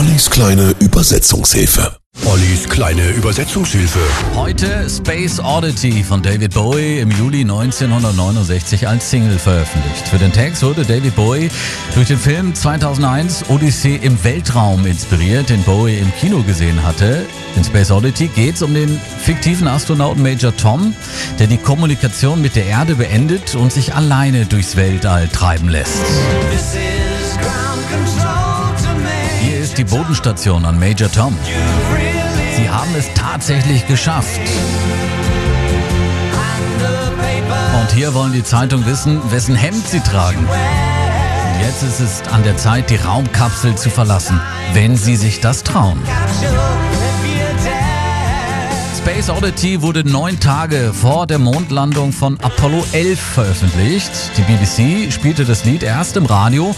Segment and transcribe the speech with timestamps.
[0.00, 1.94] Ollis kleine Übersetzungshilfe.
[2.24, 3.98] Ollis kleine Übersetzungshilfe.
[4.34, 10.08] Heute Space Oddity von David Bowie im Juli 1969 als Single veröffentlicht.
[10.08, 11.50] Für den Text wurde David Bowie
[11.94, 17.26] durch den Film 2001 Odyssee im Weltraum inspiriert, den Bowie im Kino gesehen hatte.
[17.56, 20.94] In Space Oddity geht es um den fiktiven Astronauten Major Tom,
[21.38, 26.00] der die Kommunikation mit der Erde beendet und sich alleine durchs Weltall treiben lässt.
[26.50, 28.49] Hier
[29.70, 31.36] ist die Bodenstation an Major Tom.
[32.56, 34.40] Sie haben es tatsächlich geschafft.
[37.80, 40.40] Und hier wollen die Zeitung wissen, wessen Hemd sie tragen.
[40.40, 44.40] Und jetzt ist es an der Zeit, die Raumkapsel zu verlassen,
[44.72, 46.02] wenn sie sich das trauen.
[49.10, 54.08] Space Oddity wurde neun Tage vor der Mondlandung von Apollo 11 veröffentlicht.
[54.36, 56.76] Die BBC spielte das Lied erst im Radio,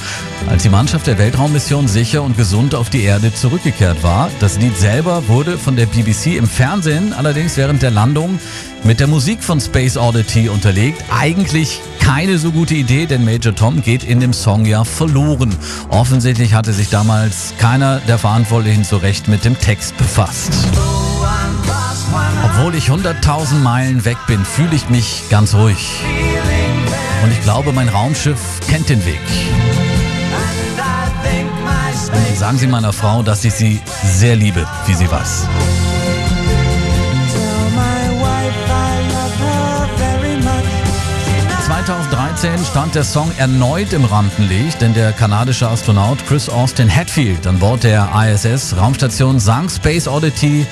[0.48, 4.30] als die Mannschaft der Weltraummission sicher und gesund auf die Erde zurückgekehrt war.
[4.40, 8.40] Das Lied selber wurde von der BBC im Fernsehen allerdings während der Landung
[8.82, 11.04] mit der Musik von Space Oddity unterlegt.
[11.14, 15.54] Eigentlich keine so gute Idee, denn Major Tom geht in dem Song ja verloren.
[15.90, 20.52] Offensichtlich hatte sich damals keiner der Verantwortlichen so recht mit dem Text befasst.
[22.54, 26.02] Obwohl ich 100.000 Meilen weg bin, fühle ich mich ganz ruhig.
[27.24, 29.20] Und ich glaube, mein Raumschiff kennt den Weg.
[32.12, 35.48] Und sagen Sie meiner Frau, dass ich sie sehr liebe, wie sie weiß.
[41.86, 47.58] 2013 stand der Song erneut im Rampenlicht, denn der kanadische Astronaut Chris Austin Hatfield an
[47.58, 50.66] Bord der ISS Raumstation sang Space Oddity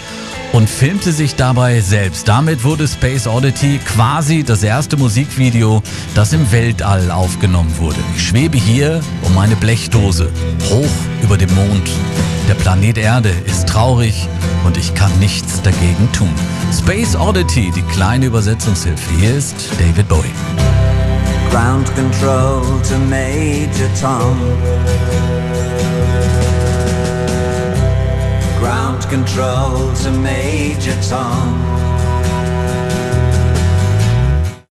[0.52, 2.28] und filmte sich dabei selbst.
[2.28, 5.82] Damit wurde Space Oddity quasi das erste Musikvideo,
[6.14, 7.98] das im Weltall aufgenommen wurde.
[8.16, 10.30] Ich schwebe hier um meine Blechdose,
[10.68, 11.90] hoch über dem Mond.
[12.48, 14.28] Der Planet Erde ist traurig
[14.64, 16.34] und ich kann nichts dagegen tun.
[16.76, 19.10] Space Oddity, die kleine Übersetzungshilfe.
[19.18, 20.30] Hier ist David Bowie.
[21.50, 24.36] Ground control to Major Tom.
[29.10, 31.89] Control to Major Tom.